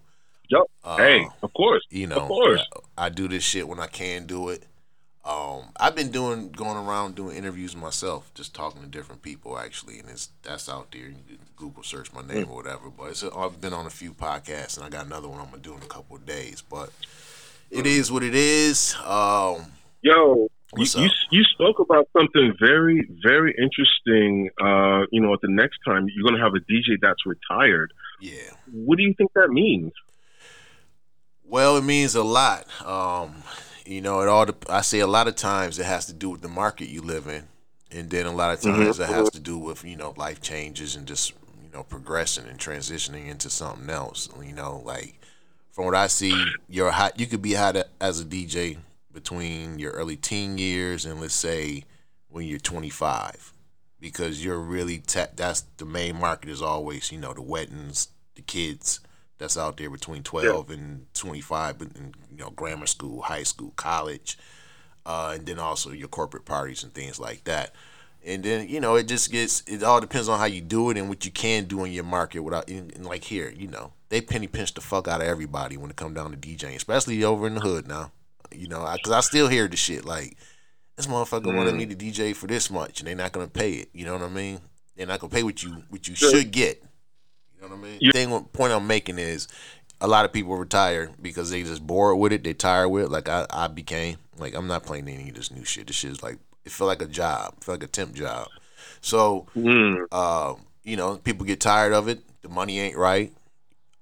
[0.50, 0.68] Yup.
[0.84, 1.84] Uh, hey, of course.
[1.90, 2.62] you know, of course.
[2.98, 4.66] I do this shit when I can do it.
[5.26, 10.00] Um, I've been doing going around doing interviews myself, just talking to different people actually,
[10.00, 11.04] and it's that's out there.
[11.08, 12.90] You can Google search my name or whatever.
[12.90, 15.62] But it's, I've been on a few podcasts, and I got another one I'm gonna
[15.62, 16.62] do in a couple of days.
[16.62, 16.90] But
[17.72, 18.96] it is what it is.
[19.06, 24.50] Um, Yo, you, you you spoke about something very very interesting.
[24.60, 27.94] Uh, you know, at the next time you're gonna have a DJ that's retired.
[28.20, 28.52] yeah.
[28.74, 29.94] What do you think that means?
[31.46, 32.68] Well, it means a lot.
[32.86, 33.44] Um,
[33.86, 34.48] you know, it all.
[34.70, 37.28] I say a lot of times it has to do with the market you live
[37.28, 37.48] in,
[37.92, 40.96] and then a lot of times it has to do with you know life changes
[40.96, 44.30] and just you know progressing and transitioning into something else.
[44.42, 45.20] You know, like
[45.72, 47.20] from what I see, you're hot.
[47.20, 48.78] You could be hot as a DJ
[49.12, 51.84] between your early teen years and let's say
[52.30, 53.54] when you're 25,
[54.00, 58.42] because you're really ta- that's the main market is always you know the weddings, the
[58.42, 59.02] kids
[59.44, 63.74] that's out there between 12 and 25 but in you know grammar school high school
[63.76, 64.38] college
[65.06, 67.74] uh, and then also your corporate parties and things like that.
[68.26, 70.98] And then you know it just gets it all depends on how you do it
[70.98, 73.92] and what you can do in your market without and, and like here you know
[74.08, 77.22] they penny pinch the fuck out of everybody when it come down to DJing especially
[77.26, 78.14] over in the hood now
[78.50, 80.38] you know because I, still hear the shit like
[80.96, 83.90] this motherfucker wanted me to DJ for this much and they're not gonna pay it
[83.92, 84.62] you know what I mean?
[84.96, 86.82] They're not gonna pay what you what you should get
[87.64, 87.98] you know what I mean?
[88.02, 88.12] Yeah.
[88.12, 89.48] Thing point I'm making is
[90.02, 93.12] a lot of people retire because they just bored with it, they tired with it.
[93.12, 95.88] Like I, I became like I'm not playing any of this new shit.
[95.88, 98.48] This shit is like it felt like a job, it feel like a temp job.
[99.02, 100.06] So Mm.
[100.12, 102.20] uh, you know, people get tired of it.
[102.42, 103.32] The money ain't right.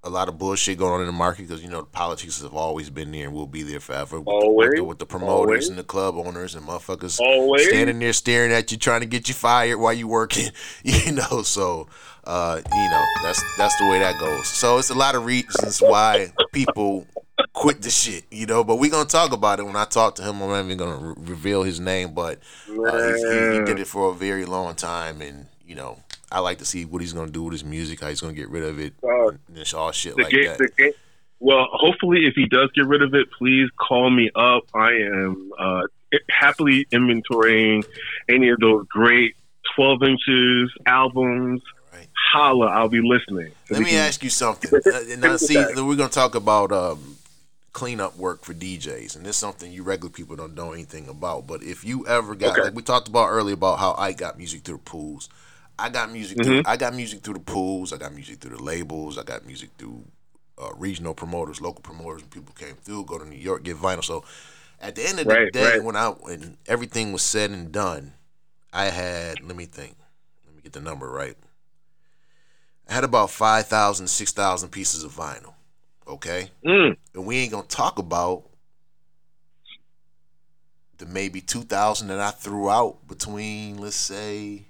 [0.04, 2.56] A lot of bullshit going on in the market because you know the politics have
[2.56, 4.18] always been there and will be there forever.
[4.18, 4.72] With, the, Always.
[4.74, 5.70] the, with the promoters Always.
[5.70, 7.68] and the club owners and motherfuckers Always.
[7.68, 10.50] standing there staring at you, trying to get you fired while you working.
[10.84, 11.88] You know, so
[12.24, 14.48] uh, you know that's that's the way that goes.
[14.48, 17.06] So it's a lot of reasons why people
[17.54, 18.24] quit the shit.
[18.32, 20.42] You know, but we're gonna talk about it when I talk to him.
[20.42, 24.10] I'm not even gonna re- reveal his name, but uh, he, he did it for
[24.10, 26.00] a very long time, and you know,
[26.32, 28.50] I like to see what he's gonna do with his music, how he's gonna get
[28.50, 30.78] rid of it, Uh, and it's all shit like game, that.
[30.78, 30.92] game.
[31.40, 34.64] Well, hopefully, if he does get rid of it, please call me up.
[34.76, 35.82] I am uh,
[36.30, 37.84] happily inventorying
[38.30, 39.36] any of those great
[39.76, 41.62] 12 inches albums.
[41.92, 42.08] Right.
[42.32, 43.52] Holla, I'll be listening.
[43.70, 44.80] Let me ask you something.
[44.94, 47.18] Uh, now, see, we're gonna talk about um,
[47.74, 51.48] cleanup work for DJs, and this is something you regular people don't know anything about.
[51.48, 52.62] But if you ever got, Okay.
[52.66, 55.28] like we talked about earlier, about how I got music through the pools.
[55.82, 56.38] I got music.
[56.44, 57.92] Through, I got music through the pools.
[57.94, 59.18] I got music through the labels.
[59.18, 60.04] I got music through
[60.62, 62.24] uh, regional promoters, local promoters.
[62.24, 64.04] People came through, go to New York, get vinyl.
[64.04, 64.24] So
[64.80, 65.84] at the end of the day, right.
[65.84, 68.14] when I when everything was said and done,
[68.72, 69.42] I had.
[69.42, 69.96] Let me think.
[70.46, 71.36] Let me get the number right.
[72.90, 75.54] I had about 5,000, 6,000 pieces of vinyl.
[76.08, 76.52] Okay?
[76.66, 78.44] Mm, And we ain't to talk about
[80.98, 84.66] the maybe 2,000 that I threw out between, let's say,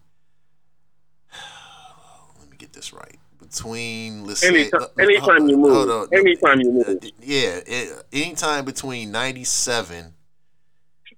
[2.62, 3.18] get this right.
[3.40, 5.90] Between, let's Anytime- say, anytime you move.
[5.90, 6.08] on.
[6.14, 6.88] Anytime you move.
[6.88, 10.14] Uh, Yeah, it, anytime between 97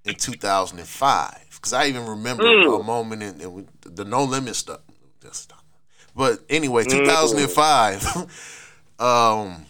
[0.06, 1.46] and 2005.
[1.50, 2.80] Because I even remember Mm.
[2.80, 4.80] a moment in, in the No Limit stuff.
[6.16, 6.90] But anyway, Mm.
[6.90, 8.06] 2005,
[8.98, 9.66] um,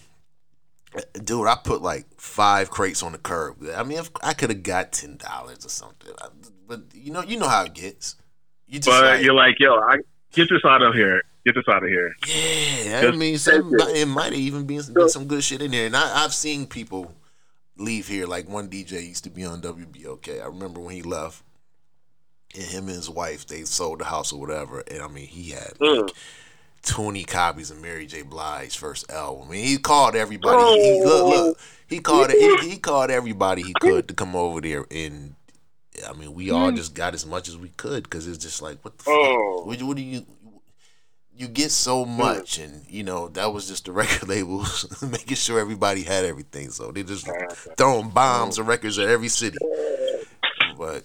[1.24, 3.56] dude, I put like five crates on the curb.
[3.74, 6.28] I mean, if I could have got ten dollars or something, I-
[6.66, 8.16] but you know, you know how it gets.
[8.66, 9.98] You just but like, you're like, yo, I
[10.34, 11.22] get this out of here.
[11.46, 12.14] Get this out of here.
[12.26, 13.96] yeah, I mean, some, it.
[13.98, 15.86] it might have even been, been some good shit in there.
[15.86, 17.14] And I, I've seen people
[17.76, 18.26] leave here.
[18.26, 20.42] Like one DJ used to be on WBLK.
[20.42, 21.42] I remember when he left,
[22.54, 24.80] and him and his wife they sold the house or whatever.
[24.90, 26.02] And I mean, he had Mm.
[26.06, 26.14] like
[26.82, 28.22] twenty copies of Mary J.
[28.22, 29.48] Blige's first album.
[29.48, 30.62] I mean, he called everybody.
[30.80, 34.60] He, he- look, look, he called he, he called everybody he could to come over
[34.62, 35.34] there and.
[36.08, 38.78] I mean, we all just got as much as we could because it's just like,
[38.84, 39.58] what the Oh.
[39.58, 39.66] fuck?
[39.66, 40.24] What, what do you?
[41.36, 45.58] you get so much and you know that was just the record labels making sure
[45.58, 47.28] everybody had everything so they just
[47.76, 49.56] throwing bombs of records at every city
[50.78, 51.02] but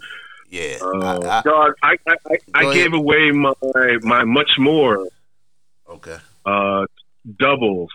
[0.51, 2.37] yeah Uh, I, I, dog, I, I, I,
[2.69, 3.53] I gave away my
[4.03, 5.07] my much more
[5.89, 6.85] okay uh,
[7.39, 7.89] doubles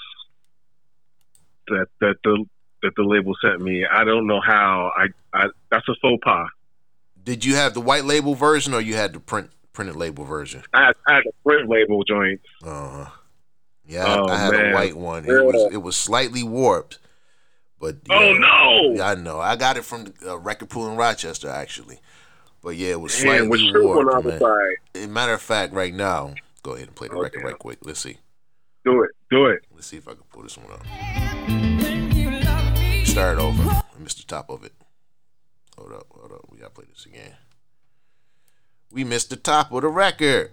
[1.69, 2.45] that that the
[2.83, 3.87] that the label sent me.
[3.87, 4.91] I don't know how.
[4.97, 6.49] I, I that's a faux pas.
[7.25, 10.63] Did you have the white label version or you had the print printed label version
[10.73, 12.41] I had, I had a print label joint.
[12.63, 13.11] uh-huh
[13.87, 15.41] yeah I- Oh, I, had a white one it Yeah.
[15.43, 16.99] was it was slightly warped
[17.81, 18.95] but Oh no!
[18.97, 19.41] Yeah, I know.
[19.41, 21.99] I got it from the uh, record pool in Rochester, actually.
[22.63, 24.41] But yeah, it was slightly on warped, man.
[24.95, 26.33] As a matter of fact, right now,
[26.63, 27.47] go ahead and play the Oh, record damn.
[27.49, 27.79] right quick.
[27.83, 28.17] Let's see.
[28.87, 29.11] Do it.
[29.31, 29.67] Do it.
[29.75, 30.81] Let's see if I can pull this one up.
[33.07, 33.63] Start over.
[33.63, 34.73] I missed the top of it.
[35.77, 36.41] Hold up, hold up.
[36.51, 37.35] We gotta play this again.
[38.91, 40.51] We missed the top of the record.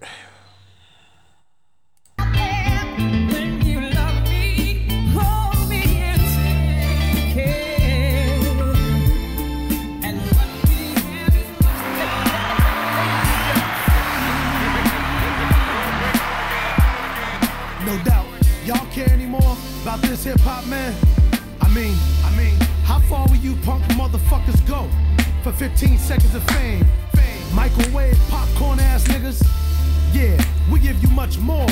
[19.82, 20.94] About this hip hop, man?
[23.12, 24.88] Far will you punk motherfuckers go
[25.42, 26.82] for 15 seconds of fame?
[27.54, 29.46] Microwave popcorn ass niggas?
[30.14, 31.66] Yeah, we give you much more.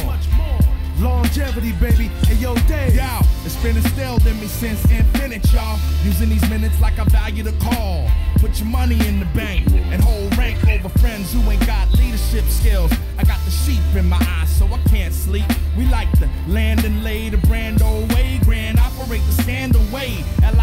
[0.98, 2.08] Longevity, baby.
[2.28, 2.94] Hey, yo, Dave.
[2.94, 5.78] Yo, it's been instilled in me since infinite, y'all.
[6.04, 8.06] Using these minutes like I value the call.
[8.36, 12.44] Put your money in the bank and hold rank over friends who ain't got leadership
[12.44, 12.92] skills.
[13.16, 15.46] I got the sheep in my eyes, so I can't sleep.
[15.78, 18.38] We like to land and lay the brand old way.
[18.44, 20.22] Grand operate the scandal way.
[20.42, 20.59] L.I.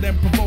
[0.00, 0.39] the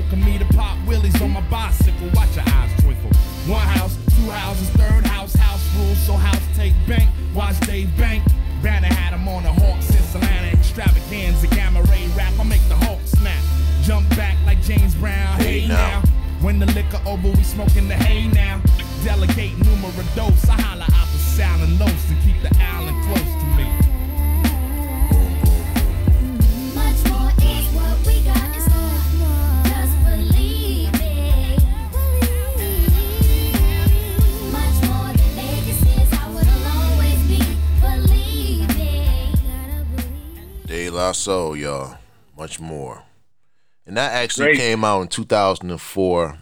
[44.34, 44.58] actually Great.
[44.58, 46.38] came out in 2004.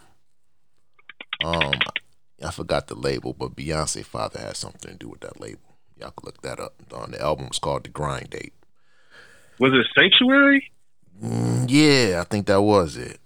[1.43, 1.73] Um,
[2.43, 5.77] I forgot the label, but Beyonce father had something to do with that label.
[5.99, 6.75] Y'all can look that up.
[6.93, 8.53] On the album was called The Grind Date.
[9.59, 10.71] Was it Sanctuary?
[11.23, 13.19] Mm, yeah, I think that was it.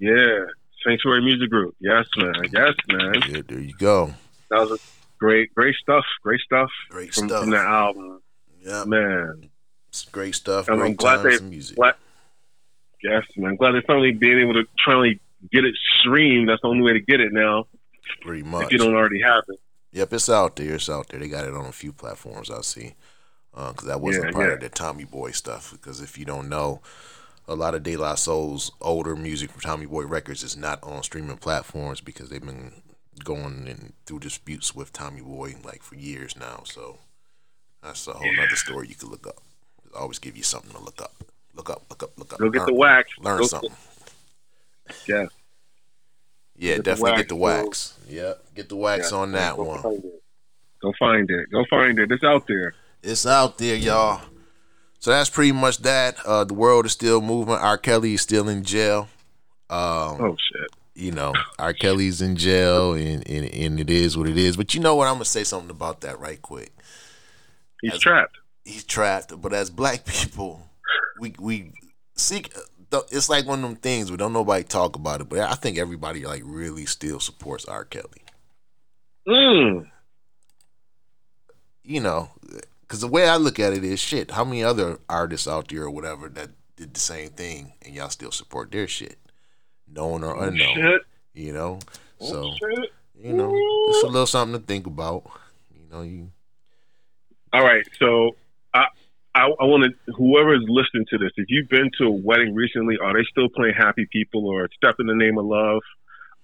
[0.00, 0.38] Yeah,
[0.84, 1.76] Sanctuary Music Group.
[1.80, 2.32] Yes, man.
[2.52, 3.14] Yes, man.
[3.28, 4.14] Yeah, there you go.
[4.50, 4.78] That was a
[5.20, 6.04] great, great stuff.
[6.22, 6.70] Great stuff.
[6.88, 7.42] Great from, stuff.
[7.42, 8.22] from that album,
[8.64, 9.50] Yeah, man.
[9.88, 10.66] it's great stuff.
[10.68, 11.38] And I'm Great glad they.
[11.44, 11.76] music.
[11.76, 11.94] Glad,
[13.02, 13.56] yes, man.
[13.56, 15.20] Glad they're finally being able to finally
[15.52, 16.48] get it streamed.
[16.48, 17.66] That's the only way to get it now.
[18.22, 19.60] Pretty If you don't already have it.
[19.92, 20.74] Yep, it's out there.
[20.74, 21.20] It's out there.
[21.20, 22.50] They got it on a few platforms.
[22.50, 22.94] I see.
[23.54, 24.54] Uh, because that wasn't Yeah, part yeah.
[24.54, 25.72] of the Tommy Boy stuff.
[25.72, 26.80] Because if you don't know,
[27.46, 31.02] a lot of De La Soul's older music from Tommy Boy Records is not on
[31.02, 32.82] streaming platforms because they've been
[33.24, 36.62] going in through disputes with Tommy Boy like for years now.
[36.64, 36.98] So
[37.82, 39.42] that's a whole other story you could look up.
[39.96, 41.24] Always give you something to look up.
[41.58, 42.38] Look up, look up, look up.
[42.38, 43.10] Go get learn, the wax.
[43.20, 43.70] Learn Go- something.
[45.06, 45.26] Yeah.
[46.56, 47.42] Yeah, get definitely wax, get the bro.
[47.42, 47.98] wax.
[48.08, 49.82] Yep, get the wax Yeah, on that go one.
[49.82, 50.22] Find it.
[50.80, 51.50] Go find it.
[51.52, 52.10] Go find it.
[52.12, 52.74] It's out there.
[53.02, 54.20] It's out there, y'all.
[55.00, 56.16] So that's pretty much that.
[56.24, 57.54] Uh, the world is still moving.
[57.54, 57.78] R.
[57.78, 59.08] Kelly is still in jail.
[59.70, 59.78] Um,
[60.20, 60.70] Oh shit.
[60.94, 61.72] you know, R.
[61.72, 64.56] Kelly's in jail, and, and and it is what it is.
[64.56, 65.06] But you know what?
[65.06, 66.72] I'm gonna say something about that right quick.
[67.82, 68.36] He's As- trapped.
[68.64, 70.67] He's trapped, but as black people,
[71.18, 71.72] we we
[72.14, 72.52] seek.
[73.10, 75.76] It's like one of them things we don't nobody talk about it, but I think
[75.76, 77.84] everybody like really still supports R.
[77.84, 78.22] Kelly.
[79.26, 79.90] Mm.
[81.84, 82.30] you know,
[82.80, 84.30] because the way I look at it is shit.
[84.30, 88.08] How many other artists out there or whatever that did the same thing and y'all
[88.08, 89.18] still support their shit,
[89.86, 90.74] known or unknown?
[90.74, 91.02] Shit.
[91.34, 91.78] You know,
[92.18, 92.90] so Shit.
[93.22, 95.24] you know, it's a little something to think about.
[95.74, 96.30] You know, you
[97.52, 98.34] All right, so
[98.72, 98.86] I
[99.34, 102.54] I, I want to whoever is listening to this, if you've been to a wedding
[102.54, 105.82] recently, are they still playing Happy People or Step in the Name of Love?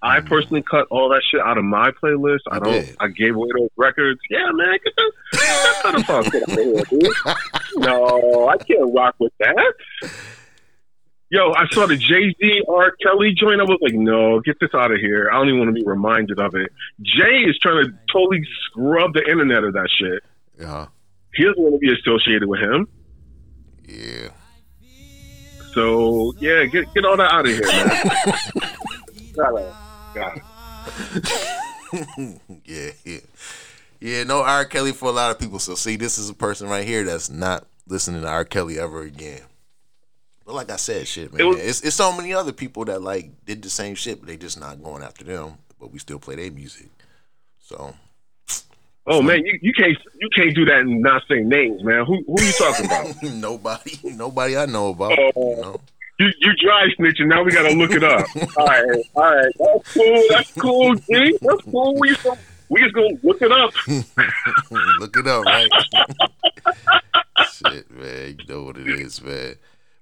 [0.02, 2.40] I personally cut all that shit out of my playlist.
[2.50, 2.58] I.
[2.58, 2.96] Don't.
[3.00, 4.20] I gave away those records.
[4.28, 7.82] Yeah, man, get the, get the fuck out of here, dude.
[7.82, 9.74] No, I can't rock with that.
[11.30, 12.92] Yo, I saw the Jay Z R.
[13.02, 13.60] Kelly joint.
[13.60, 15.30] I was like, no, get this out of here.
[15.32, 16.70] I don't even want to be reminded of it.
[17.00, 20.22] Jay is trying to totally scrub the internet of that shit.
[20.60, 20.86] uh,
[21.36, 22.88] He doesn't want to be associated with him.
[23.88, 24.28] yeah.
[25.74, 27.88] So yeah, get get all that out of here, man.
[29.34, 29.72] Got it.
[30.14, 30.42] Got it.
[32.64, 33.18] yeah, yeah,
[34.00, 34.22] yeah.
[34.24, 34.64] No R.
[34.66, 35.58] Kelly for a lot of people.
[35.58, 38.44] So see, this is a person right here that's not listening to R.
[38.44, 39.40] Kelly ever again.
[40.46, 43.02] But like I said, shit, man, It was- it's it's so many other people that
[43.02, 45.54] like did the same shit, but they just not going after them.
[45.80, 46.90] But we still play their music.
[47.60, 47.94] So
[49.06, 52.06] Oh man, you, you can't you can't do that and not say names, man.
[52.06, 53.22] Who who are you talking about?
[53.34, 55.18] nobody, nobody I know about.
[55.18, 55.32] Oh.
[55.36, 55.80] You know,
[56.18, 57.26] you you dry snitching.
[57.26, 58.26] Now we gotta look it up.
[58.56, 58.84] all right,
[59.14, 60.22] all right, that's cool.
[60.30, 61.38] That's cool, G.
[61.42, 61.94] That's cool.
[61.96, 62.38] Where you from?
[62.70, 63.74] We just gonna look it up.
[64.98, 65.68] Look it up, right?
[67.52, 68.36] Shit, man.
[68.38, 69.56] You know what it is, man.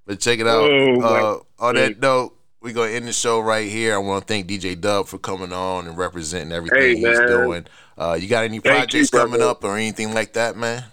[0.05, 0.63] But check it out.
[0.63, 3.93] Oh, uh, on that note, we're going to end the show right here.
[3.93, 7.65] I want to thank DJ Dub for coming on and representing everything Hey, he's doing.
[7.97, 10.83] Uh, you got any Thank you, projects coming up or anything like that, man?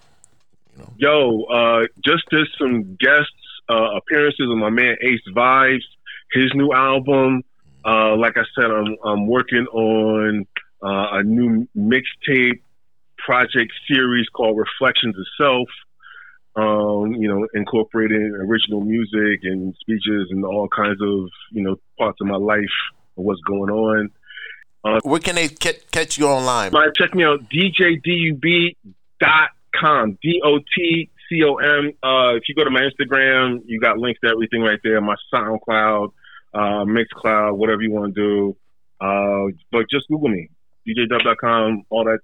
[0.96, 3.32] Yo, uh, just did some guest
[3.68, 5.84] uh, appearances with my man Ace Vibes,
[6.32, 7.42] his new album.
[7.84, 10.46] Uh, like I said, I'm, I'm working on
[10.82, 12.61] uh, a new mixtape
[13.18, 15.68] project series called Reflections of Self.
[16.57, 22.18] Um, you know, incorporating original music and speeches and all kinds of you know parts
[22.20, 22.59] of my life
[23.16, 24.11] and what's going on.
[24.83, 26.72] Where can they catch, catch you online?
[26.72, 28.74] My check me out djdub.com.
[30.22, 31.93] D O T C O M.
[32.03, 35.01] Uh if you go to my Instagram, you got links to everything right there.
[35.01, 36.12] My SoundCloud,
[36.55, 38.57] uh Mixcloud, whatever you want to do.
[39.01, 40.49] Uh but just Google me.
[40.89, 42.20] DJDub.com, all that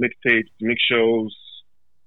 [0.00, 1.34] mixtapes, mix shows,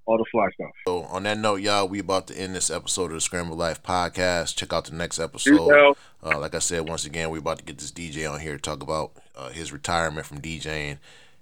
[0.05, 0.71] all the fly stuff.
[0.87, 3.81] So on that note, y'all, we about to end this episode of the Scramble Life
[3.83, 4.55] podcast.
[4.55, 5.95] Check out the next episode.
[6.23, 8.61] Uh, like I said, once again, we about to get this DJ on here to
[8.61, 10.97] talk about uh, his retirement from DJing,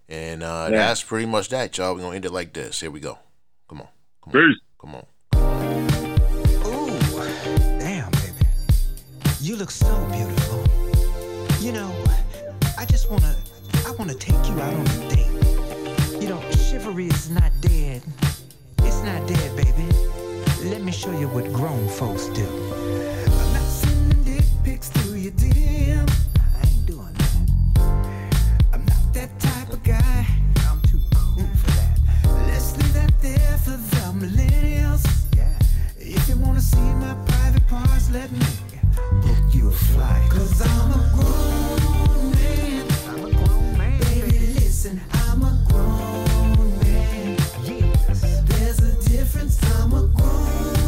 [0.07, 0.77] and uh, Yeah.
[0.77, 1.93] that's pretty much that, y'all.
[1.95, 2.79] We're gonna end it like this.
[2.81, 3.19] Here we go.
[3.69, 3.87] Come on,
[4.23, 4.59] come on, Peace.
[4.79, 5.05] come on.
[6.67, 8.45] Ooh, damn, baby.
[9.41, 10.63] You look so beautiful.
[11.59, 11.93] You know,
[12.77, 13.35] I just wanna,
[13.85, 16.21] I wanna take you out on a date.
[16.21, 18.01] You know, chivalry is not dead.
[18.79, 19.85] It's not dead, baby.
[20.69, 22.45] Let me show you what grown folks do.
[22.45, 26.08] I'm not sending dick pics to your DM.
[34.19, 35.05] Millennials.
[35.35, 35.47] Yeah.
[35.97, 38.45] If you wanna see my private parts, let me
[39.21, 40.29] book you a flight.
[40.29, 42.85] Cause I'm a grown man.
[43.07, 43.99] I'm a grown man.
[43.99, 47.37] Baby, listen, I'm a grown man.
[47.63, 48.21] Yes.
[48.45, 49.57] There's a difference.
[49.75, 50.78] I'm a grown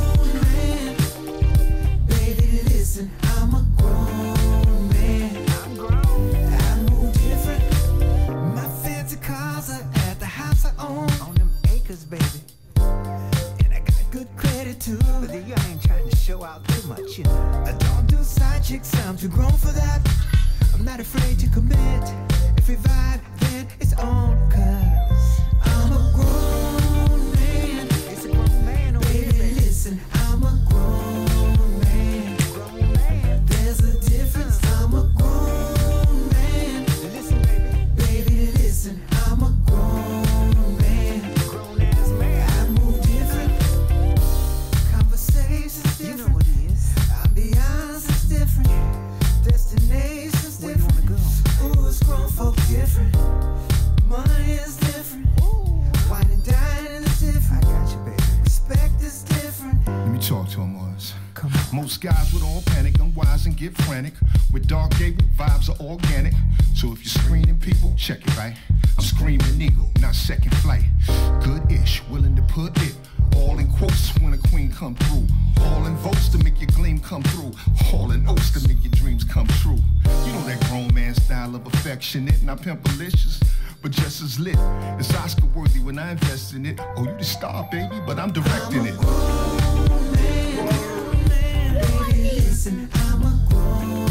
[74.81, 75.27] come through.
[75.63, 77.51] All in votes to make your gleam come through.
[77.93, 79.77] All in oaths to make your dreams come true.
[80.25, 83.43] You know that grown man style of affectionate, not pimpalicious.
[83.83, 84.57] But just as lit,
[84.97, 86.79] it's Oscar worthy when I invest in it.
[86.97, 88.99] Oh, you the star, baby, but I'm directing it.
[88.99, 94.10] Man, grown man, Baby, listen, I'm a grown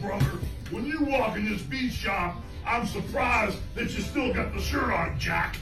[0.00, 0.38] brother.
[0.70, 2.36] When you walk in this beat shop,
[2.66, 5.56] I'm surprised that you still got the shirt on, Jack.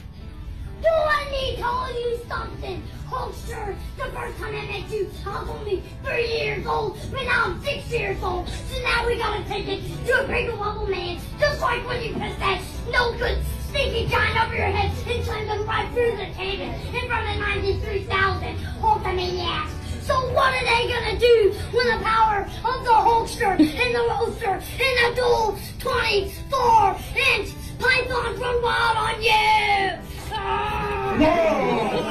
[0.81, 3.75] Do let me tell you something, oh, Hulkster?
[3.97, 7.63] The first time I met you, I was only three years old, but now I'm
[7.63, 8.47] six years old.
[8.47, 11.19] So now we gotta take it to a bigger level, man.
[11.39, 12.61] Just like when you put that
[12.91, 16.65] no good stinky giant over your head and slammed them right through the table
[16.95, 19.76] in front of 93,000 Hulkamaniacs.
[20.07, 24.53] So what are they gonna do when the power of the Hulkster and the Roaster
[24.53, 24.63] and
[25.03, 26.97] the Dual 24
[27.35, 29.99] inch Python run wild on you?
[30.31, 32.07] Ah!